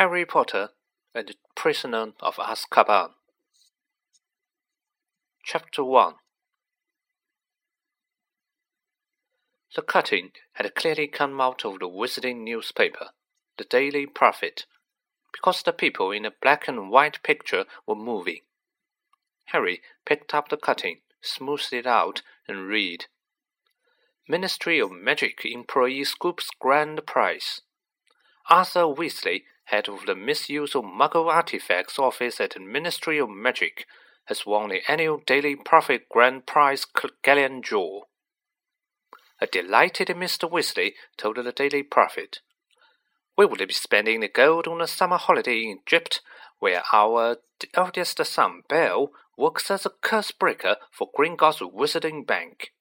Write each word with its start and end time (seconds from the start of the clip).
Harry 0.00 0.24
Potter 0.24 0.70
and 1.14 1.28
the 1.28 1.34
Prisoner 1.54 2.12
of 2.20 2.36
Azkaban. 2.36 3.10
Chapter 5.44 5.84
1 5.84 6.14
The 9.76 9.82
cutting 9.82 10.30
had 10.54 10.74
clearly 10.74 11.06
come 11.06 11.38
out 11.38 11.66
of 11.66 11.80
the 11.80 11.86
Wizarding 11.86 12.44
newspaper, 12.44 13.10
the 13.58 13.64
Daily 13.64 14.06
Prophet, 14.06 14.64
because 15.34 15.62
the 15.62 15.72
people 15.74 16.12
in 16.12 16.22
the 16.22 16.32
black 16.40 16.66
and 16.66 16.90
white 16.90 17.22
picture 17.22 17.66
were 17.86 17.94
moving. 17.94 18.40
Harry 19.48 19.82
picked 20.06 20.32
up 20.32 20.48
the 20.48 20.56
cutting, 20.56 21.00
smoothed 21.20 21.74
it 21.74 21.86
out, 21.86 22.22
and 22.48 22.68
read. 22.68 23.04
Ministry 24.26 24.78
of 24.78 24.90
Magic 24.90 25.44
employee 25.44 26.04
scoops 26.04 26.48
grand 26.58 27.04
prize. 27.04 27.60
Arthur 28.48 28.86
Weasley, 28.86 29.42
head 29.70 29.88
of 29.88 30.04
the 30.04 30.16
Misuse 30.16 30.74
of 30.74 30.84
Muggle 30.84 31.28
Artifacts 31.28 31.98
Office 31.98 32.40
at 32.40 32.54
the 32.54 32.60
Ministry 32.60 33.18
of 33.18 33.30
Magic, 33.30 33.86
has 34.26 34.44
won 34.44 34.68
the 34.68 34.80
annual 34.88 35.22
Daily 35.24 35.54
Prophet 35.54 36.08
Grand 36.10 36.44
Prize 36.46 36.84
Galleon 37.22 37.60
Draw. 37.60 38.02
A 39.40 39.46
delighted 39.46 40.08
Mr. 40.08 40.50
Weasley 40.50 40.94
told 41.16 41.36
the 41.36 41.52
Daily 41.52 41.84
Prophet, 41.84 42.40
We 43.38 43.46
will 43.46 43.64
be 43.64 43.72
spending 43.72 44.20
the 44.20 44.28
gold 44.28 44.66
on 44.66 44.80
a 44.80 44.86
summer 44.88 45.18
holiday 45.18 45.62
in 45.62 45.78
Egypt, 45.86 46.20
where 46.58 46.82
our 46.92 47.36
eldest 47.74 48.24
son, 48.26 48.62
Bill, 48.68 49.12
works 49.38 49.70
as 49.70 49.86
a 49.86 49.90
curse 50.02 50.32
breaker 50.32 50.76
for 50.90 51.10
Gringotts 51.16 51.60
Wizarding 51.72 52.26
Bank. 52.26 52.72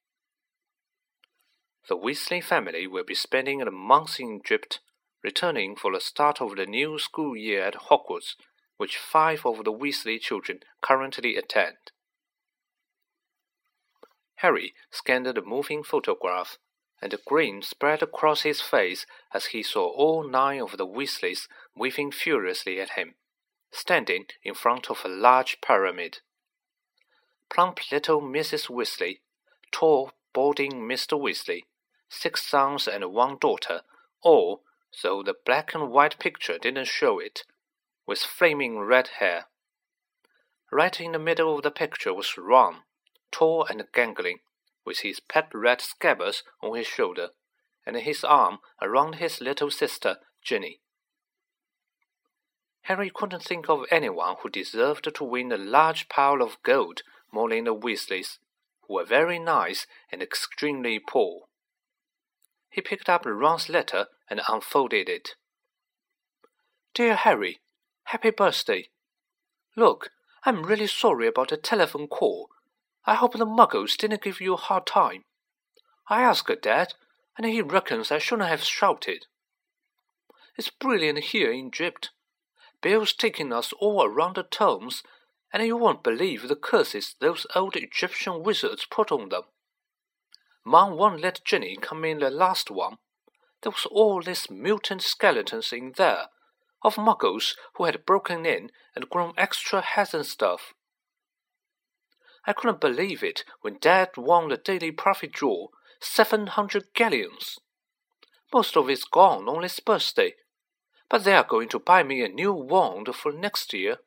The 1.88 1.96
Weasley 1.96 2.44
family 2.44 2.88
will 2.88 3.06
be 3.06 3.16
spending 3.16 3.62
a 3.62 3.72
month 3.72 4.20
in 4.20 4.42
Egypt, 4.44 4.80
returning 5.24 5.76
for 5.76 5.92
the 5.92 6.00
start 6.00 6.42
of 6.42 6.56
the 6.56 6.66
new 6.66 6.98
school 6.98 7.36
year 7.36 7.64
at 7.64 7.90
Hogwarts, 7.90 8.36
which 8.78 8.98
five 8.98 9.46
of 9.46 9.64
the 9.66 9.74
Weasley 9.74 10.20
children 10.20 10.60
currently 10.82 11.36
attend. 11.36 11.92
Harry 14.36 14.74
scanned 14.90 15.26
the 15.26 15.42
moving 15.42 15.84
photograph, 15.84 16.58
and 17.02 17.14
a 17.14 17.20
grin 17.26 17.62
spread 17.62 18.02
across 18.02 18.42
his 18.42 18.62
face 18.62 19.06
as 19.34 19.48
he 19.48 19.62
saw 19.64 19.88
all 19.88 20.28
nine 20.28 20.62
of 20.62 20.78
the 20.78 20.88
Weasleys 20.88 21.48
waving 21.76 22.12
furiously 22.12 22.80
at 22.80 22.92
him, 22.92 23.16
standing 23.72 24.26
in 24.44 24.54
front 24.54 24.90
of 24.90 25.02
a 25.04 25.10
large 25.10 25.60
pyramid. 25.62 26.20
Plump 27.50 27.80
little 27.92 28.22
Mrs. 28.22 28.70
Weasley, 28.70 29.20
tall, 29.72 30.12
balding 30.34 30.88
Mr. 30.88 31.20
Weasley, 31.20 31.64
six 32.08 32.46
sons 32.46 32.88
and 32.88 33.12
one 33.12 33.38
daughter, 33.40 33.82
all, 34.22 34.64
though 35.02 35.24
the 35.24 35.36
black 35.46 35.74
and 35.74 35.92
white 35.92 36.20
picture 36.20 36.58
didn't 36.58 36.88
show 36.88 37.20
it, 37.20 37.44
with 38.06 38.20
flaming 38.20 38.80
red 38.80 39.08
hair. 39.20 39.46
Right 40.72 41.00
in 41.00 41.14
the 41.14 41.20
middle 41.20 41.56
of 41.56 41.64
the 41.64 41.72
picture 41.72 42.14
was 42.14 42.38
Ron, 42.38 42.84
tall 43.32 43.66
and 43.66 43.88
gangling, 43.94 44.40
with 44.86 45.00
his 45.00 45.20
pet 45.20 45.50
red 45.54 45.80
Scabbers 45.80 46.44
on 46.62 46.76
his 46.76 46.88
shoulder, 46.88 47.30
and 47.86 47.96
his 47.96 48.24
arm 48.24 48.60
around 48.82 49.16
his 49.16 49.42
little 49.42 49.72
sister, 49.72 50.18
Ginny. 50.44 50.80
Harry 52.84 53.12
couldn't 53.14 53.44
think 53.44 53.70
of 53.70 53.86
anyone 53.92 54.36
who 54.40 54.50
deserved 54.50 55.14
to 55.14 55.24
win 55.24 55.52
a 55.52 55.58
large 55.58 56.10
pile 56.10 56.42
of 56.42 56.62
gold 56.64 57.02
more 57.32 57.50
than 57.50 57.66
the 57.66 57.74
Weasleys, 57.74 58.40
who 58.88 58.96
were 58.96 59.06
very 59.06 59.38
nice 59.38 59.86
and 60.12 60.24
extremely 60.24 60.98
poor. 60.98 61.44
He 62.72 62.82
picked 62.82 63.10
up 63.10 63.26
Ron's 63.26 63.70
letter 63.70 64.08
and 64.30 64.42
unfolded 64.48 65.10
it. 65.10 65.36
Dear 66.94 67.16
Harry, 67.16 67.60
happy 68.06 68.30
birthday. 68.30 68.90
Look, 69.76 70.10
I'm 70.46 70.64
really 70.64 70.88
sorry 70.88 71.28
about 71.28 71.50
the 71.50 71.58
telephone 71.58 72.08
call. 72.08 72.50
I 73.06 73.16
hope 73.16 73.34
the 73.34 73.46
muggles 73.46 73.98
didn't 73.98 74.22
give 74.24 74.42
you 74.42 74.54
a 74.54 74.58
hard 74.58 74.86
time. 74.86 75.24
I 76.10 76.22
asked 76.22 76.52
Dad, 76.62 76.94
and 77.38 77.46
he 77.46 77.62
reckons 77.62 78.12
I 78.12 78.18
shouldn't 78.18 78.50
have 78.50 78.64
shouted. 78.64 79.26
It's 80.58 80.70
brilliant 80.70 81.20
here 81.20 81.52
in 81.52 81.68
Egypt. 81.68 82.10
Bill's 82.82 83.14
taking 83.14 83.54
us 83.54 83.74
all 83.80 84.04
around 84.04 84.36
the 84.36 84.44
tombs, 84.44 85.04
and 85.54 85.66
you 85.66 85.78
won't 85.78 86.04
believe 86.04 86.48
the 86.48 86.56
curses 86.56 87.16
those 87.20 87.46
old 87.56 87.76
Egyptian 87.76 88.44
wizards 88.44 88.86
put 88.90 89.12
on 89.12 89.30
them. 89.30 89.44
Mom 90.66 90.98
won't 90.98 91.22
let 91.22 91.44
Ginny 91.46 91.78
come 91.82 92.04
in 92.06 92.20
the 92.20 92.30
last 92.30 92.70
one. 92.70 92.98
There 93.62 93.72
was 93.72 93.86
all 93.86 94.22
these 94.22 94.50
mutant 94.50 95.02
skeletons 95.02 95.74
in 95.74 95.94
there, 95.98 96.28
of 96.82 96.96
muggles 96.96 97.56
who 97.76 97.84
had 97.86 98.06
broken 98.06 98.46
in 98.46 98.72
and 98.96 99.10
grown 99.10 99.34
extra 99.38 99.82
heads 99.82 100.14
and 100.14 100.26
stuff. 100.26 100.74
I 102.48 102.54
couldn't 102.54 102.80
believe 102.80 103.22
it 103.24 103.44
when 103.62 103.78
Dad 103.80 104.16
won 104.16 104.48
the 104.48 104.58
Daily 104.58 104.92
Prophet 104.92 105.34
draw, 105.34 105.68
seven 106.00 106.48
hundred 106.48 106.94
galleons. 106.94 107.60
Most 108.54 108.78
of 108.78 108.90
it's 108.90 109.04
gone 109.04 109.48
on 109.48 109.64
his 109.64 109.80
birthday, 109.80 110.36
but 111.10 111.24
they 111.24 111.34
are 111.34 111.44
going 111.44 111.70
to 111.70 111.80
buy 111.80 112.02
me 112.02 112.24
a 112.24 112.30
new 112.30 112.54
wand 112.54 113.14
for 113.14 113.32
next 113.32 113.74
year. 113.74 113.98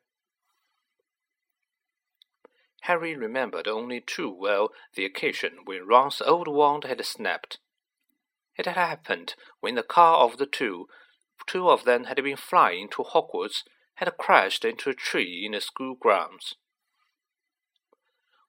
Harry 2.81 3.15
remembered 3.15 3.67
only 3.67 4.01
too 4.01 4.29
well 4.29 4.69
the 4.95 5.05
occasion 5.05 5.59
when 5.63 5.87
Ron's 5.87 6.21
old 6.21 6.47
wand 6.47 6.83
had 6.83 7.05
snapped. 7.05 7.59
It 8.55 8.65
had 8.65 8.75
happened 8.75 9.35
when 9.61 9.75
the 9.75 9.83
car 9.83 10.17
of 10.17 10.37
the 10.37 10.45
two, 10.45 10.87
two 11.47 11.69
of 11.69 11.85
them 11.85 12.05
had 12.05 12.23
been 12.23 12.37
flying 12.37 12.87
to 12.89 13.03
Hogwarts, 13.03 13.63
had 13.95 14.17
crashed 14.17 14.63
into 14.65 14.89
a 14.89 14.93
tree 14.93 15.43
in 15.45 15.53
the 15.53 15.61
school 15.61 15.95
grounds. 15.95 16.55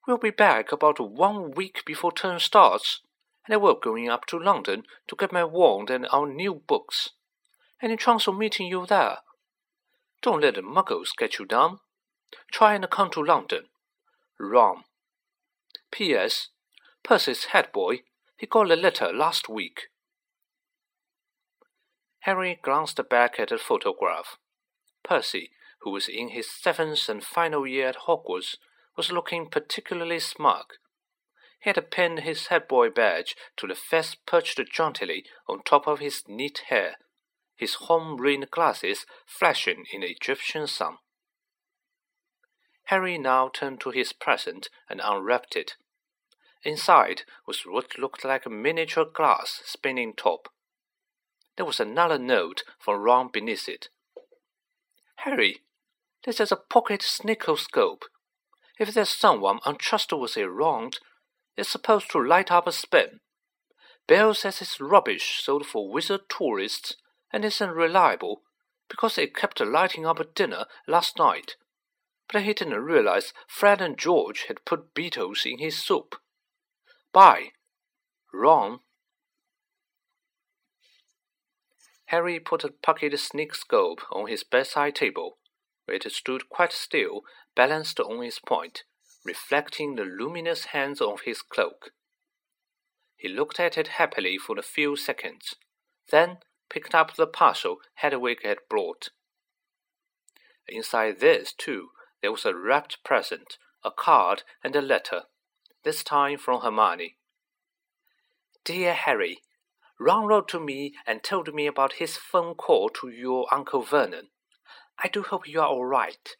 We'll 0.06 0.18
be 0.18 0.30
back 0.30 0.72
about 0.72 1.00
one 1.00 1.52
week 1.52 1.82
before 1.86 2.12
term 2.12 2.38
starts, 2.38 3.00
and 3.48 3.60
we're 3.60 3.74
going 3.74 4.08
up 4.08 4.26
to 4.26 4.38
London 4.38 4.84
to 5.08 5.16
get 5.16 5.32
my 5.32 5.44
wand 5.44 5.90
and 5.90 6.06
our 6.12 6.26
new 6.26 6.54
books. 6.54 7.10
Any 7.80 7.96
chance 7.96 8.26
of 8.26 8.36
meeting 8.36 8.66
you 8.66 8.86
there? 8.86 9.18
Don't 10.22 10.42
let 10.42 10.54
the 10.54 10.62
muggles 10.62 11.10
get 11.16 11.38
you 11.38 11.44
down. 11.44 11.80
Try 12.50 12.74
and 12.74 12.88
come 12.90 13.10
to 13.10 13.22
London. 13.22 13.64
Ron. 14.38 14.84
P.S. 15.90 16.48
Percy's 17.02 17.46
head 17.46 17.72
boy. 17.72 18.00
He 18.36 18.46
got 18.46 18.70
a 18.70 18.76
letter 18.76 19.12
last 19.12 19.48
week. 19.48 19.88
Harry 22.24 22.58
glanced 22.62 22.98
back 23.10 23.38
at 23.38 23.50
the 23.50 23.58
photograph. 23.58 24.38
Percy, 25.02 25.50
who 25.82 25.90
was 25.90 26.08
in 26.08 26.30
his 26.30 26.50
seventh 26.50 27.06
and 27.06 27.22
final 27.22 27.66
year 27.66 27.88
at 27.88 28.06
Hogwarts, 28.06 28.56
was 28.96 29.12
looking 29.12 29.50
particularly 29.50 30.18
smug. 30.18 30.64
He 31.60 31.68
had 31.68 31.90
pinned 31.90 32.20
his 32.20 32.46
head 32.46 32.66
boy 32.66 32.88
badge 32.88 33.36
to 33.58 33.66
the 33.66 33.76
vest 33.90 34.24
perched 34.24 34.58
jauntily 34.72 35.24
on 35.46 35.62
top 35.62 35.86
of 35.86 35.98
his 35.98 36.22
neat 36.26 36.62
hair, 36.70 36.96
his 37.56 37.74
horn-rimmed 37.74 38.50
glasses 38.50 39.04
flashing 39.26 39.84
in 39.92 40.00
the 40.00 40.06
Egyptian 40.06 40.66
sun. 40.66 40.96
Harry 42.84 43.18
now 43.18 43.50
turned 43.50 43.80
to 43.80 43.90
his 43.90 44.14
present 44.14 44.70
and 44.88 45.02
unwrapped 45.04 45.56
it. 45.56 45.74
Inside 46.62 47.24
was 47.46 47.64
what 47.66 47.98
looked 47.98 48.24
like 48.24 48.46
a 48.46 48.50
miniature 48.50 49.04
glass 49.04 49.60
spinning 49.66 50.14
top. 50.16 50.48
There 51.56 51.66
was 51.66 51.80
another 51.80 52.18
note 52.18 52.62
from 52.78 53.00
Ron 53.00 53.30
beneath 53.32 53.68
it. 53.68 53.88
Harry, 55.18 55.60
this 56.24 56.40
is 56.40 56.52
a 56.52 56.56
pocket 56.56 57.00
sneakoscope. 57.00 58.02
If 58.78 58.92
there's 58.92 59.10
someone 59.10 59.60
untrustworthy 59.64 60.42
around, 60.42 60.98
it's 61.56 61.68
supposed 61.68 62.10
to 62.10 62.18
light 62.18 62.50
up 62.50 62.66
a 62.66 62.72
spin. 62.72 63.20
Bill 64.06 64.34
says 64.34 64.60
it's 64.60 64.80
rubbish 64.80 65.40
sold 65.42 65.66
for 65.66 65.90
wizard 65.90 66.22
tourists 66.28 66.96
and 67.32 67.44
isn't 67.44 67.70
reliable 67.70 68.42
because 68.88 69.16
it 69.16 69.34
kept 69.34 69.60
lighting 69.60 70.04
up 70.04 70.20
a 70.20 70.24
dinner 70.24 70.66
last 70.86 71.18
night 71.18 71.56
but 72.32 72.42
he 72.42 72.52
didn't 72.52 72.82
realize 72.82 73.32
Fred 73.46 73.80
and 73.80 73.98
George 73.98 74.44
had 74.48 74.64
put 74.64 74.94
beetles 74.94 75.42
in 75.44 75.58
his 75.58 75.78
soup. 75.78 76.16
Bye. 77.12 77.52
Ron. 78.32 78.80
Harry 82.14 82.38
put 82.38 82.62
a 82.62 82.70
pocket 82.70 83.12
sneakoscope 83.14 83.98
on 84.12 84.28
his 84.28 84.44
bedside 84.44 84.94
table, 84.94 85.38
it 85.88 86.08
stood 86.12 86.48
quite 86.48 86.70
still, 86.70 87.22
balanced 87.56 87.98
on 87.98 88.22
its 88.22 88.38
point, 88.38 88.84
reflecting 89.24 89.96
the 89.96 90.04
luminous 90.04 90.66
hands 90.66 91.00
of 91.00 91.22
his 91.22 91.42
cloak. 91.42 91.90
He 93.16 93.26
looked 93.26 93.58
at 93.58 93.76
it 93.76 93.98
happily 93.98 94.38
for 94.38 94.56
a 94.56 94.62
few 94.62 94.94
seconds, 94.94 95.56
then 96.12 96.38
picked 96.70 96.94
up 96.94 97.16
the 97.16 97.26
parcel 97.26 97.78
Hedwig 97.94 98.44
had 98.44 98.58
brought. 98.70 99.08
Inside 100.68 101.18
this, 101.18 101.52
too, 101.52 101.88
there 102.22 102.30
was 102.30 102.44
a 102.44 102.54
wrapped 102.54 103.02
present, 103.02 103.58
a 103.82 103.90
card, 103.90 104.44
and 104.62 104.76
a 104.76 104.80
letter, 104.80 105.22
this 105.82 106.04
time 106.04 106.38
from 106.38 106.60
Hermione. 106.60 107.16
Dear 108.64 108.94
Harry, 108.94 109.40
Ron 109.98 110.26
wrote 110.26 110.48
to 110.48 110.60
me 110.60 110.94
and 111.06 111.22
told 111.22 111.54
me 111.54 111.66
about 111.66 111.94
his 111.94 112.16
phone 112.16 112.54
call 112.54 112.88
to 112.90 113.08
your 113.08 113.46
Uncle 113.52 113.82
Vernon. 113.82 114.28
I 115.02 115.08
do 115.08 115.22
hope 115.22 115.48
you 115.48 115.60
are 115.60 115.68
all 115.68 115.84
right. 115.84 116.36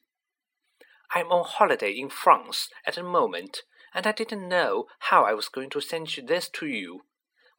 I'm 1.15 1.31
on 1.31 1.45
holiday 1.45 1.93
in 1.93 2.09
France 2.09 2.69
at 2.87 2.97
the 2.97 3.03
moment, 3.03 3.63
and 3.95 4.07
I 4.07 4.13
didn't 4.13 4.49
know 4.49 4.87
how 5.01 5.25
I 5.25 5.35
was 5.35 5.49
going 5.49 5.71
to 5.71 5.81
send 5.81 6.09
this 6.27 6.49
to 6.49 6.67
you. 6.67 7.03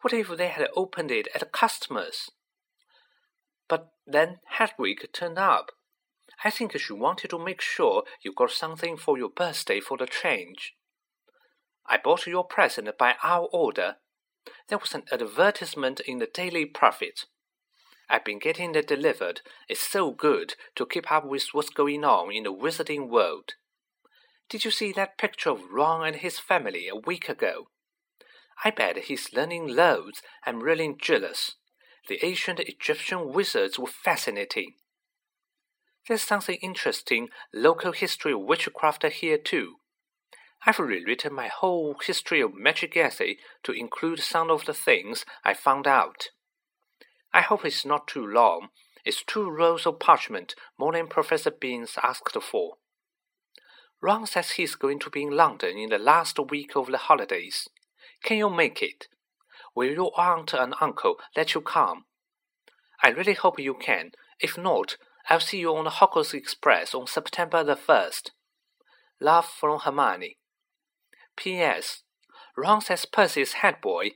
What 0.02 0.14
if 0.14 0.28
they 0.38 0.50
had 0.50 0.68
opened 0.76 1.12
it 1.12 1.28
at 1.34 1.52
customs? 1.52 2.30
But 3.68 3.94
then 4.06 4.40
Hedwig 4.46 5.08
turned 5.14 5.40
up. 5.40 5.72
I 6.44 6.50
think 6.50 6.78
she 6.78 6.94
wanted 6.94 7.30
to 7.30 7.40
make 7.40 7.62
sure 7.62 8.04
you 8.22 8.34
got 8.34 8.52
something 8.52 8.98
for 8.98 9.18
your 9.18 9.30
birthday 9.30 9.80
for 9.80 9.98
the 9.98 10.06
change. 10.06 10.76
I 11.88 11.98
bought 11.98 12.28
your 12.28 12.44
present 12.44 12.90
by 12.98 13.16
our 13.24 13.48
order. 13.52 13.96
There 14.68 14.78
was 14.78 14.94
an 14.94 15.04
advertisement 15.12 16.00
in 16.02 16.20
the 16.20 16.30
Daily 16.32 16.66
Prophet. 16.66 17.26
I've 18.10 18.24
been 18.24 18.40
getting 18.40 18.76
it 18.76 18.88
delivered. 18.88 19.42
It's 19.68 19.82
so 19.82 20.12
good 20.12 20.56
to 20.76 20.86
keep 20.86 21.12
up 21.12 21.26
with 21.26 21.48
what's 21.54 21.70
going 21.70 22.04
on 22.04 22.32
in 22.32 22.44
the 22.44 22.54
wizarding 22.54 23.10
world. 23.10 23.54
Did 24.50 24.64
you 24.64 24.72
see 24.72 24.92
that 24.92 25.18
picture 25.18 25.50
of 25.50 25.72
Ron 25.72 26.06
and 26.06 26.16
his 26.18 26.38
family 26.40 26.88
a 26.88 26.96
week 26.96 27.30
ago? 27.30 27.68
I 28.64 28.70
bet 28.70 28.98
he's 28.98 29.34
learning 29.34 29.68
loads. 29.68 30.22
I'm 30.46 30.62
really 30.62 30.96
jealous. 31.00 31.56
The 32.08 32.24
ancient 32.24 32.60
Egyptian 32.60 33.34
wizards 33.34 33.80
were 33.80 33.88
fascinating. 33.88 34.76
There's 36.08 36.22
something 36.22 36.58
interesting 36.62 37.30
local 37.54 37.92
history 37.92 38.36
witchcraft 38.36 39.04
here 39.04 39.40
too. 39.40 39.78
I've 40.68 40.80
rewritten 40.80 41.34
my 41.34 41.48
whole 41.48 41.96
history 42.04 42.42
of 42.42 42.56
magic 42.56 42.98
essay 42.98 43.38
to 43.64 43.72
include 43.72 44.20
some 44.20 44.50
of 44.50 44.66
the 44.66 44.74
things 44.74 45.24
I 45.44 45.54
found 45.54 45.86
out. 45.86 46.30
I 47.32 47.42
hope 47.42 47.66
it's 47.66 47.86
not 47.86 48.08
too 48.08 48.26
long. 48.26 48.70
It's 49.06 49.24
two 49.24 49.48
rolls 49.48 49.86
of 49.86 50.00
parchment, 50.00 50.56
more 50.80 50.94
than 50.94 51.08
Professor 51.08 51.52
Binns 51.52 51.98
asked 52.02 52.36
for. 52.42 52.78
Ron 54.02 54.26
says 54.26 54.52
he's 54.52 54.74
going 54.76 55.00
to 55.00 55.12
be 55.12 55.22
in 55.22 55.32
London 55.32 55.78
in 55.78 55.90
the 55.90 56.00
last 56.00 56.40
week 56.50 56.76
of 56.76 56.88
the 56.88 56.98
holidays. 56.98 57.68
Can 58.24 58.38
you 58.38 58.50
make 58.50 58.82
it? 58.82 59.08
Will 59.76 59.92
your 59.92 60.20
aunt 60.20 60.54
and 60.54 60.74
uncle 60.82 61.18
let 61.36 61.54
you 61.54 61.62
come? 61.62 62.06
I 63.04 63.10
really 63.10 63.34
hope 63.34 63.60
you 63.60 63.76
can. 63.76 64.12
If 64.40 64.58
not, 64.58 64.98
I'll 65.30 65.40
see 65.40 65.60
you 65.60 65.76
on 65.76 65.84
the 65.84 65.92
Hogwarts 65.92 66.34
Express 66.34 66.96
on 66.96 67.06
September 67.06 67.64
the 67.64 67.76
1st. 67.76 68.32
Love 69.22 69.46
from 69.46 69.80
Hermione. 69.80 70.38
P.S. 71.36 72.04
Ron 72.58 72.82
says 72.82 73.06
Percy's 73.06 73.54
head 73.54 73.82
boy. 73.82 74.12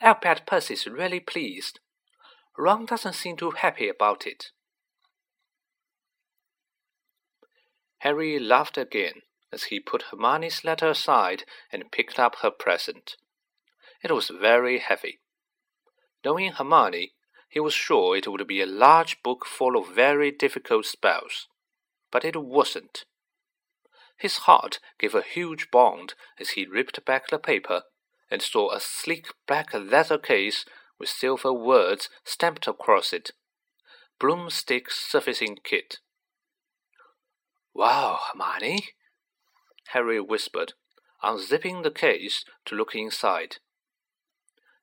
I'll 0.00 0.18
bet 0.20 0.46
Percy's 0.46 0.86
really 0.86 1.20
pleased. 1.20 1.80
Ron 2.58 2.86
doesn't 2.86 3.14
seem 3.14 3.36
too 3.36 3.50
happy 3.50 3.88
about 3.88 4.26
it. 4.26 4.50
Harry 7.98 8.38
laughed 8.38 8.76
again 8.76 9.22
as 9.52 9.64
he 9.64 9.78
put 9.78 10.04
Hermione's 10.10 10.64
letter 10.64 10.88
aside 10.88 11.44
and 11.70 11.92
picked 11.92 12.18
up 12.18 12.36
her 12.36 12.50
present. 12.50 13.16
It 14.02 14.10
was 14.10 14.28
very 14.28 14.78
heavy. 14.78 15.20
Knowing 16.24 16.52
Hermione, 16.52 17.12
he 17.48 17.60
was 17.60 17.74
sure 17.74 18.16
it 18.16 18.26
would 18.26 18.46
be 18.46 18.60
a 18.60 18.66
large 18.66 19.22
book 19.22 19.44
full 19.46 19.76
of 19.76 19.94
very 19.94 20.30
difficult 20.30 20.86
spells, 20.86 21.48
but 22.10 22.24
it 22.24 22.36
wasn't. 22.36 23.04
His 24.22 24.46
heart 24.46 24.78
gave 25.00 25.16
a 25.16 25.22
huge 25.22 25.68
bound 25.72 26.14
as 26.38 26.50
he 26.50 26.64
ripped 26.64 27.04
back 27.04 27.26
the 27.26 27.40
paper 27.40 27.82
and 28.30 28.40
saw 28.40 28.70
a 28.70 28.78
sleek 28.78 29.26
black 29.48 29.74
leather 29.74 30.16
case 30.16 30.64
with 30.96 31.08
silver 31.08 31.52
words 31.52 32.08
stamped 32.22 32.68
across 32.68 33.12
it. 33.12 33.32
Broomstick 34.20 34.92
Servicing 34.92 35.58
Kit. 35.64 35.98
Wow, 37.74 38.20
Hermione, 38.32 38.90
Harry 39.88 40.20
whispered, 40.20 40.74
unzipping 41.24 41.82
the 41.82 41.90
case 41.90 42.44
to 42.66 42.76
look 42.76 42.94
inside. 42.94 43.56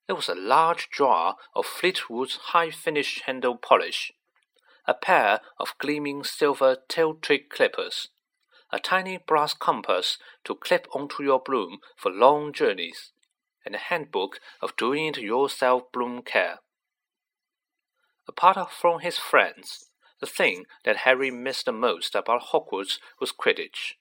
There 0.08 0.18
was 0.18 0.28
a 0.28 0.36
large 0.36 0.90
jar 0.92 1.38
of 1.56 1.66
Fleetwood's 1.66 2.36
high 2.52 2.72
finish 2.72 3.22
handle 3.26 3.56
polish, 3.56 4.12
a 4.86 4.94
pair 4.94 5.40
of 5.58 5.78
gleaming 5.78 6.26
silver 6.26 6.76
tail 6.90 7.14
twig 7.14 7.50
clippers, 7.50 8.10
a 8.72 8.80
tiny 8.80 9.18
brass 9.18 9.54
compass 9.54 10.18
to 10.44 10.56
clip 10.56 10.88
onto 10.94 11.24
your 11.24 11.40
broom 11.40 11.80
for 11.96 12.12
long 12.12 12.54
journeys, 12.54 13.12
and 13.66 13.76
a 13.76 13.80
handbook 13.80 14.40
of 14.62 14.76
doing 14.78 15.06
it 15.06 15.18
yourself 15.18 15.84
broom 15.92 16.22
care. 16.22 16.60
Apart 18.28 18.72
from 18.72 19.00
his 19.00 19.18
friends, 19.18 19.90
the 20.20 20.28
thing 20.28 20.66
that 20.86 20.98
Harry 20.98 21.32
missed 21.32 21.66
the 21.66 21.72
most 21.72 22.14
about 22.14 22.50
Hogwarts 22.52 23.00
was 23.20 23.32
Quidditch, 23.32 23.94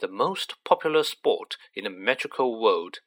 the 0.00 0.08
most 0.08 0.54
popular 0.64 1.02
sport 1.02 1.56
in 1.74 1.84
the 1.84 1.90
magical 1.90 2.60
world 2.60 3.00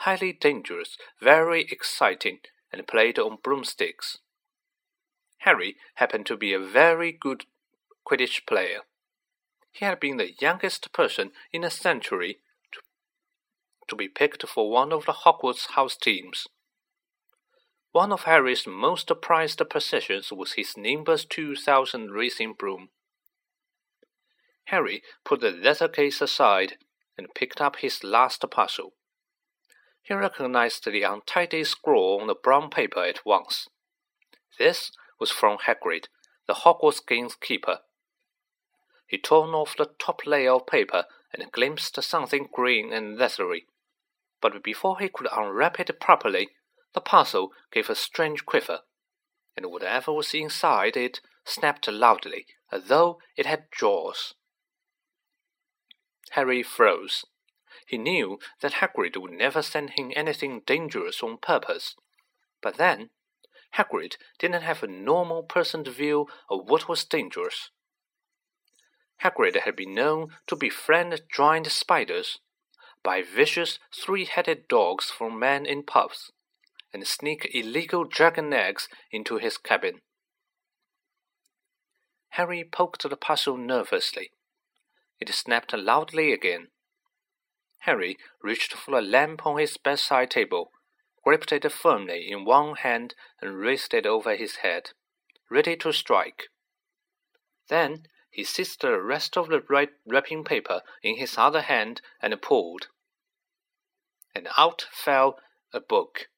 highly 0.00 0.32
dangerous, 0.32 0.96
very 1.20 1.62
exciting, 1.70 2.38
and 2.72 2.86
played 2.86 3.18
on 3.18 3.38
broomsticks. 3.42 4.18
Harry 5.38 5.76
happened 5.94 6.26
to 6.26 6.36
be 6.36 6.52
a 6.52 6.58
very 6.58 7.12
good 7.12 7.44
Quidditch 8.06 8.46
player. 8.46 8.80
He 9.76 9.84
had 9.84 10.00
been 10.00 10.16
the 10.16 10.32
youngest 10.40 10.90
person 10.94 11.32
in 11.52 11.62
a 11.62 11.70
century 11.70 12.38
to, 12.72 12.80
to 13.88 13.94
be 13.94 14.08
picked 14.08 14.48
for 14.48 14.70
one 14.70 14.90
of 14.90 15.04
the 15.04 15.12
Hogwarts 15.12 15.72
house 15.72 15.98
teams. 15.98 16.46
One 17.92 18.10
of 18.10 18.22
Harry's 18.22 18.66
most 18.66 19.12
prized 19.20 19.60
possessions 19.68 20.32
was 20.32 20.54
his 20.54 20.78
Nimbus 20.78 21.26
2000 21.26 22.10
racing 22.10 22.54
broom. 22.58 22.88
Harry 24.66 25.02
put 25.26 25.40
the 25.42 25.50
letter 25.50 25.88
case 25.88 26.22
aside 26.22 26.78
and 27.18 27.34
picked 27.34 27.60
up 27.60 27.76
his 27.76 28.02
last 28.02 28.42
parcel. 28.50 28.94
He 30.00 30.14
recognized 30.14 30.86
the 30.86 31.02
untidy 31.02 31.64
scrawl 31.64 32.18
on 32.22 32.28
the 32.28 32.34
brown 32.34 32.70
paper 32.70 33.04
at 33.04 33.26
once. 33.26 33.68
This 34.58 34.90
was 35.20 35.30
from 35.30 35.58
Hagrid, 35.66 36.06
the 36.46 36.54
Hogwarts 36.54 37.06
gamekeeper. 37.06 37.80
He 39.06 39.18
torn 39.18 39.50
off 39.50 39.76
the 39.76 39.90
top 39.98 40.26
layer 40.26 40.52
of 40.52 40.66
paper 40.66 41.04
and 41.32 41.52
glimpsed 41.52 42.02
something 42.02 42.48
green 42.52 42.92
and 42.92 43.16
leathery. 43.16 43.66
But 44.40 44.62
before 44.62 44.98
he 44.98 45.08
could 45.08 45.28
unwrap 45.32 45.78
it 45.78 46.00
properly, 46.00 46.50
the 46.94 47.00
parcel 47.00 47.52
gave 47.70 47.88
a 47.88 47.94
strange 47.94 48.44
quiver, 48.44 48.80
and 49.56 49.66
whatever 49.66 50.12
was 50.12 50.34
inside 50.34 50.96
it 50.96 51.20
snapped 51.44 51.88
loudly, 51.88 52.46
as 52.72 52.84
though 52.84 53.18
it 53.36 53.46
had 53.46 53.66
jaws. 53.70 54.34
Harry 56.32 56.62
froze. 56.62 57.24
He 57.86 57.98
knew 57.98 58.38
that 58.60 58.74
Hagrid 58.74 59.16
would 59.16 59.32
never 59.32 59.62
send 59.62 59.90
him 59.90 60.12
anything 60.16 60.62
dangerous 60.66 61.22
on 61.22 61.38
purpose. 61.38 61.94
But 62.60 62.76
then, 62.76 63.10
Hagrid 63.74 64.16
didn't 64.38 64.62
have 64.62 64.82
a 64.82 64.88
normal 64.88 65.44
person's 65.44 65.88
view 65.88 66.26
of 66.50 66.68
what 66.68 66.88
was 66.88 67.04
dangerous. 67.04 67.70
Hagrid 69.22 69.56
had 69.62 69.76
been 69.76 69.94
known 69.94 70.36
to 70.46 70.56
befriend 70.56 71.20
giant 71.32 71.66
spiders, 71.68 72.38
buy 73.02 73.22
vicious 73.22 73.78
three-headed 73.94 74.68
dogs 74.68 75.10
from 75.10 75.38
men 75.38 75.64
in 75.64 75.82
pubs, 75.82 76.32
and 76.92 77.06
sneak 77.06 77.50
illegal 77.54 78.04
dragon 78.04 78.52
eggs 78.52 78.88
into 79.10 79.38
his 79.38 79.58
cabin. 79.58 80.00
Harry 82.30 82.64
poked 82.64 83.08
the 83.08 83.16
puzzle 83.16 83.56
nervously. 83.56 84.30
It 85.18 85.32
snapped 85.32 85.72
loudly 85.72 86.32
again. 86.32 86.68
Harry 87.80 88.18
reached 88.42 88.74
for 88.74 88.98
a 88.98 89.02
lamp 89.02 89.46
on 89.46 89.58
his 89.58 89.76
bedside 89.76 90.30
table, 90.30 90.70
gripped 91.24 91.52
it 91.52 91.70
firmly 91.72 92.30
in 92.30 92.44
one 92.44 92.76
hand, 92.76 93.14
and 93.40 93.58
raised 93.58 93.94
it 93.94 94.04
over 94.04 94.36
his 94.36 94.56
head, 94.56 94.90
ready 95.50 95.76
to 95.76 95.92
strike. 95.92 96.48
Then 97.68 98.06
he 98.36 98.44
seized 98.44 98.82
the 98.82 99.00
rest 99.00 99.34
of 99.38 99.48
the 99.48 99.88
wrapping 100.06 100.44
paper 100.44 100.82
in 101.02 101.16
his 101.16 101.38
other 101.38 101.62
hand 101.62 102.02
and 102.20 102.42
pulled. 102.42 102.88
And 104.34 104.46
out 104.58 104.86
fell 104.92 105.38
a 105.72 105.80
book. 105.80 106.28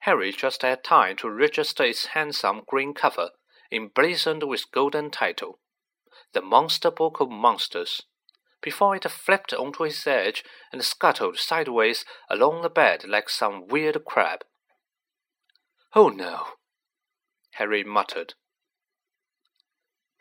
Harry 0.00 0.30
just 0.30 0.60
had 0.60 0.84
time 0.84 1.16
to 1.16 1.30
register 1.30 1.84
its 1.84 2.08
handsome 2.08 2.60
green 2.66 2.92
cover, 2.92 3.30
emblazoned 3.72 4.42
with 4.42 4.70
golden 4.70 5.10
title, 5.10 5.58
The 6.34 6.42
Monster 6.42 6.90
Book 6.90 7.18
of 7.18 7.30
Monsters 7.30 8.02
before 8.60 8.96
it 8.96 9.10
flipped 9.10 9.54
onto 9.54 9.84
its 9.84 10.06
edge 10.06 10.44
and 10.72 10.84
scuttled 10.84 11.38
sideways 11.38 12.04
along 12.28 12.60
the 12.60 12.68
bed 12.68 13.04
like 13.06 13.30
some 13.30 13.66
weird 13.68 14.04
crab. 14.04 14.44
Oh 15.94 16.08
no, 16.08 16.48
Harry 17.52 17.84
muttered. 17.84 18.34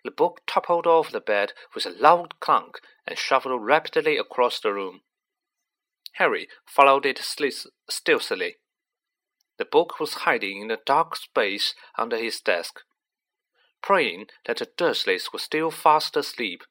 The 0.07 0.11
book 0.11 0.43
toppled 0.47 0.87
off 0.87 1.11
the 1.11 1.19
bed 1.19 1.51
with 1.75 1.85
a 1.85 1.89
loud 1.89 2.39
clunk 2.39 2.79
and 3.05 3.19
shuffled 3.19 3.61
rapidly 3.61 4.17
across 4.17 4.57
the 4.57 4.71
room. 4.71 5.01
Harry 6.13 6.47
followed 6.65 7.05
it 7.05 7.19
stealthily. 7.19 8.55
The 9.57 9.65
book 9.65 9.99
was 9.99 10.23
hiding 10.23 10.61
in 10.61 10.71
a 10.71 10.77
dark 10.77 11.17
space 11.17 11.75
under 11.97 12.15
his 12.15 12.39
desk. 12.39 12.83
Praying 13.81 14.27
that 14.45 14.59
the 14.59 14.67
Dursleys 14.77 15.33
were 15.33 15.39
still 15.39 15.71
fast 15.71 16.15
asleep, 16.15 16.63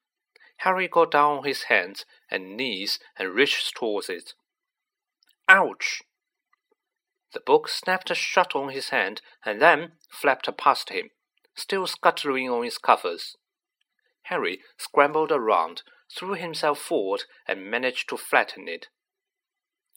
Harry 0.60 0.88
got 0.88 1.10
down 1.10 1.36
on 1.36 1.44
his 1.44 1.64
hands 1.64 2.06
and 2.30 2.56
knees 2.56 2.98
and 3.18 3.34
reached 3.34 3.76
towards 3.76 4.08
it. 4.08 4.32
Ouch! 5.46 6.00
The 7.34 7.40
book 7.40 7.68
snapped 7.68 8.16
shut 8.16 8.56
on 8.56 8.70
his 8.70 8.88
hand 8.88 9.20
and 9.44 9.60
then 9.60 9.98
flapped 10.08 10.48
past 10.56 10.88
him, 10.88 11.10
still 11.56 11.86
scuttling 11.86 12.48
on 12.48 12.64
its 12.64 12.78
covers. 12.78 13.36
Harry 14.24 14.60
scrambled 14.76 15.32
around, 15.32 15.82
threw 16.14 16.34
himself 16.34 16.78
forward, 16.78 17.24
and 17.46 17.70
managed 17.70 18.08
to 18.08 18.16
flatten 18.16 18.68
it. 18.68 18.88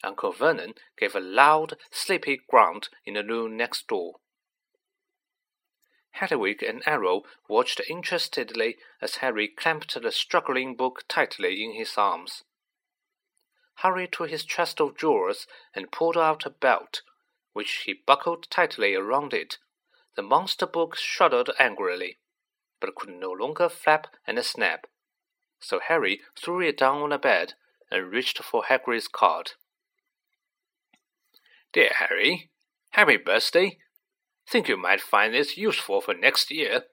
Uncle 0.04 0.32
Vernon 0.32 0.74
gave 0.98 1.16
a 1.16 1.20
loud, 1.20 1.76
sleepy 1.92 2.42
grunt 2.50 2.90
in 3.06 3.16
the 3.16 3.24
room 3.24 3.58
next 3.58 3.88
door. 3.88 4.16
Hedwig 6.12 6.64
and 6.64 6.84
Errol 6.86 7.26
watched 7.48 7.80
interestedly 7.82 8.78
as 9.02 9.16
Harry 9.18 9.48
clamped 9.48 10.02
the 10.02 10.12
struggling 10.12 10.76
book 10.76 11.04
tightly 11.08 11.64
in 11.64 11.74
his 11.74 11.98
arms. 11.98 12.44
Hurried 13.76 14.12
to 14.14 14.24
his 14.24 14.44
chest 14.44 14.82
of 14.82 14.96
drawers 14.96 15.48
and 15.74 15.92
pulled 15.92 16.18
out 16.18 16.46
a 16.46 16.50
belt, 16.50 17.02
which 17.54 17.84
he 17.86 17.94
buckled 17.94 18.50
tightly 18.50 18.96
around 18.96 19.34
it. 19.34 19.58
The 20.20 20.24
monster 20.24 20.68
book 20.68 20.98
shuddered 20.98 21.50
angrily, 21.58 22.20
but 22.82 22.94
could 22.94 23.08
no 23.08 23.32
longer 23.32 23.70
flap 23.70 24.08
and 24.28 24.38
snap. 24.44 24.86
So 25.62 25.80
Harry 25.80 26.20
threw 26.38 26.60
it 26.60 26.78
down 26.78 27.02
on 27.02 27.12
the 27.12 27.18
bed 27.18 27.54
and 27.90 28.12
reached 28.12 28.44
for 28.44 28.64
Hagrid's 28.64 29.08
card. 29.08 29.52
Dear 31.72 31.92
Harry, 32.00 32.52
happy 32.90 33.16
birthday! 33.16 33.78
Think 34.46 34.68
you 34.68 34.76
might 34.76 35.00
find 35.00 35.34
this 35.34 35.56
useful 35.56 36.02
for 36.02 36.14
next 36.14 36.52
year. 36.52 36.84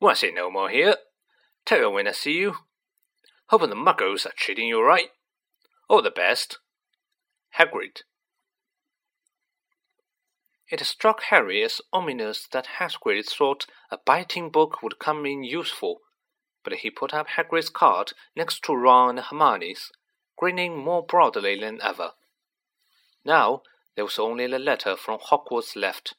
Won't 0.00 0.16
say 0.16 0.30
no 0.30 0.50
more 0.50 0.70
here. 0.70 0.96
Tell 1.66 1.80
you 1.80 1.90
when 1.90 2.08
I 2.08 2.12
see 2.12 2.38
you. 2.38 2.54
Hope 3.48 3.60
the 3.60 3.76
muggles 3.76 4.24
are 4.24 4.32
treating 4.38 4.68
you 4.68 4.82
right. 4.82 5.10
All 5.90 6.00
the 6.00 6.10
best. 6.10 6.60
Hagrid. 7.58 8.04
It 10.74 10.84
struck 10.84 11.22
Harry 11.30 11.62
as 11.62 11.80
ominous 11.92 12.48
that 12.48 12.80
Hagrid 12.80 13.26
thought 13.26 13.66
a 13.92 13.98
biting 13.98 14.50
book 14.50 14.82
would 14.82 14.98
come 14.98 15.24
in 15.24 15.44
useful, 15.44 16.00
but 16.64 16.72
he 16.78 16.90
put 16.90 17.14
up 17.14 17.28
Hagrid's 17.28 17.70
card 17.70 18.12
next 18.34 18.64
to 18.64 18.74
Ron 18.74 19.10
and 19.10 19.20
Hermione's, 19.20 19.92
grinning 20.36 20.76
more 20.76 21.06
broadly 21.06 21.60
than 21.60 21.80
ever. 21.80 22.14
Now 23.24 23.62
there 23.94 24.02
was 24.02 24.18
only 24.18 24.48
the 24.48 24.58
letter 24.58 24.96
from 24.96 25.20
Hogwarts 25.20 25.76
left. 25.76 26.14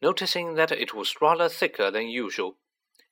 Noticing 0.00 0.54
that 0.54 0.70
it 0.70 0.94
was 0.94 1.20
rather 1.20 1.48
thicker 1.48 1.90
than 1.90 2.06
usual, 2.06 2.58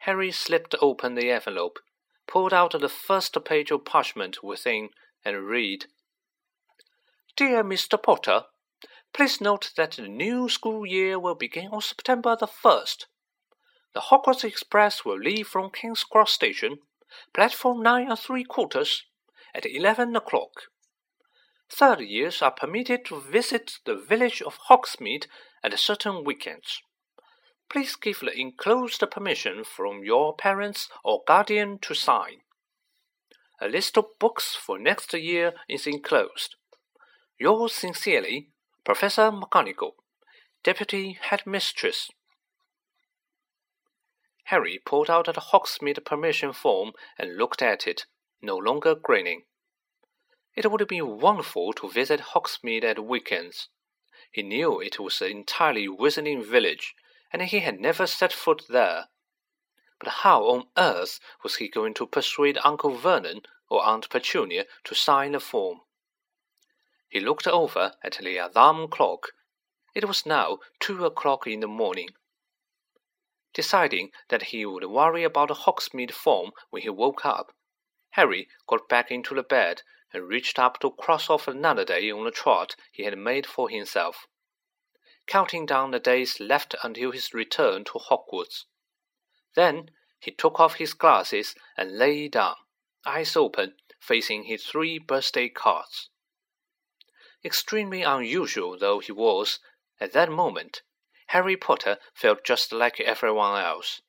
Harry 0.02 0.30
slipped 0.30 0.76
open 0.80 1.16
the 1.16 1.32
envelope, 1.32 1.80
pulled 2.28 2.54
out 2.54 2.80
the 2.80 2.88
first 2.88 3.37
page 3.44 3.73
of 3.73 3.85
parchment 3.85 4.44
within, 4.44 4.90
and 5.25 5.49
read 5.49 5.87
Dear 7.35 7.64
Mr. 7.64 8.00
Potter, 8.00 8.44
Please 9.16 9.40
note 9.40 9.70
that 9.78 9.92
the 9.92 10.08
new 10.08 10.46
school 10.46 10.85
year 10.85 11.18
will 11.18 11.35
begin 11.35 11.68
on 11.73 11.80
September 11.80 12.37
the 12.38 12.46
1st. 12.46 13.06
The 13.94 14.00
Hogwarts 14.11 14.44
Express 14.44 15.06
will 15.06 15.18
leave 15.18 15.49
from 15.49 15.70
King's 15.70 16.04
Cross 16.04 16.32
Station, 16.32 16.80
platform 17.32 17.82
9 17.82 18.11
and 18.11 18.18
3 18.18 18.44
quarters, 18.44 19.04
at 19.54 19.64
11 19.64 20.14
o'clock. 20.14 20.64
Third 21.70 22.00
years 22.00 22.42
are 22.42 22.50
permitted 22.50 23.06
to 23.06 23.18
visit 23.18 23.78
the 23.87 23.96
village 23.96 24.42
of 24.42 24.58
Hogsmeade 24.68 25.28
at 25.64 25.78
certain 25.78 26.23
weekends. 26.23 26.82
Please 27.70 27.96
give 27.96 28.20
the 28.20 28.38
enclosed 28.38 29.02
permission 29.11 29.64
from 29.64 30.04
your 30.04 30.37
parents 30.37 30.90
or 31.02 31.23
guardian 31.26 31.78
to 31.78 31.94
sign. 31.94 32.42
A 33.62 33.66
list 33.66 33.96
of 33.96 34.18
books 34.20 34.54
for 34.54 34.78
next 34.78 35.14
year 35.14 35.54
is 35.70 35.87
enclosed. 35.87 36.56
Yours 37.38 37.73
sincerely, 37.73 38.50
Professor 38.87 39.33
McGonagall, 39.33 39.95
Deputy 40.62 41.19
Headmistress. 41.21 42.09
Harry 44.45 44.81
pulled 44.87 45.11
out 45.11 45.25
the 45.25 45.33
Hogsmeade 45.33 46.05
permission 46.05 46.52
form 46.52 46.93
and 47.19 47.37
looked 47.37 47.62
at 47.62 47.88
it, 47.88 48.07
no 48.40 48.57
longer 48.57 48.95
grinning. 48.95 49.43
It 50.55 50.71
would 50.71 50.87
be 50.87 51.02
wonderful 51.02 51.73
to 51.73 51.90
visit 51.90 52.33
Hogsmeade 52.33 52.85
at 52.85 53.05
weekends. 53.05 53.71
He 54.31 54.45
knew 54.45 54.81
it 54.81 55.00
was 55.00 55.21
an 55.21 55.33
entirely 55.33 55.88
wizarding 55.88 56.49
village, 56.49 56.95
and 57.33 57.43
he 57.43 57.59
had 57.59 57.81
never 57.81 58.07
set 58.07 58.33
foot 58.33 58.66
there. 58.69 59.07
But 59.99 60.23
how 60.23 60.45
on 60.45 60.69
earth 60.78 61.19
was 61.43 61.57
he 61.57 61.69
going 61.69 61.95
to 61.95 62.07
persuade 62.07 62.57
Uncle 62.62 62.97
Vernon 62.97 63.40
or 63.69 63.85
Aunt 63.85 64.09
Petunia 64.09 64.64
to 64.85 64.95
sign 64.95 65.33
the 65.33 65.40
form? 65.40 65.81
He 67.08 67.20
looked 67.20 67.46
over 67.46 67.94
at 68.02 68.18
the 68.18 68.36
alarm 68.36 68.88
clock. 68.88 69.32
It 69.94 70.06
was 70.06 70.26
now 70.26 70.58
two 70.80 71.04
o'clock 71.06 71.46
in 71.46 71.60
the 71.60 71.68
morning. 71.68 72.10
Deciding 73.54 74.10
that 74.28 74.50
he 74.50 74.66
would 74.66 74.84
worry 74.84 75.25
about 75.25 75.48
the 75.48 75.54
Hogsmeade 75.54 76.12
form 76.12 76.50
when 76.70 76.82
he 76.82 76.90
woke 76.90 77.25
up, 77.25 77.54
Harry 78.10 78.48
got 78.66 78.88
back 78.88 79.10
into 79.10 79.34
the 79.34 79.42
bed 79.42 79.82
and 80.12 80.28
reached 80.28 80.58
up 80.58 80.80
to 80.80 80.90
cross 80.90 81.30
off 81.30 81.46
another 81.46 81.84
day 81.84 82.10
on 82.10 82.25
the 82.25 82.30
chart 82.30 82.76
he 82.90 83.04
had 83.04 83.16
made 83.16 83.46
for 83.46 83.68
himself, 83.68 84.26
counting 85.26 85.64
down 85.64 85.90
the 85.90 86.00
days 86.00 86.40
left 86.40 86.75
until 86.82 87.12
his 87.12 87.32
return 87.32 87.84
to 87.84 87.98
Hogwarts. 87.98 88.64
Then 89.54 89.90
he 90.18 90.30
took 90.30 90.58
off 90.58 90.75
his 90.75 90.92
glasses 90.92 91.54
and 91.76 91.98
lay 91.98 92.28
down, 92.28 92.56
eyes 93.04 93.36
open, 93.36 93.75
facing 94.00 94.44
his 94.44 94.64
three 94.64 94.98
birthday 94.98 95.48
cards. 95.48 96.10
Extremely 97.47 98.03
unusual 98.03 98.76
though 98.76 98.99
he 98.99 99.12
was, 99.12 99.61
at 100.00 100.12
that 100.15 100.33
moment, 100.33 100.83
Harry 101.29 101.57
Potter 101.57 101.97
felt 102.12 102.43
just 102.43 102.73
like 102.73 102.99
everyone 102.99 103.62
else, 103.62 104.03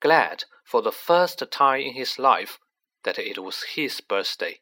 glad 0.00 0.42
for 0.64 0.82
the 0.82 0.90
first 0.90 1.40
time 1.52 1.82
in 1.82 1.94
his 1.94 2.18
life 2.18 2.58
that 3.04 3.16
it 3.16 3.38
was 3.38 3.62
his 3.62 4.00
birthday. 4.00 4.60